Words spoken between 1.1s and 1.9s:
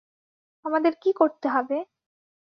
করতে হবে?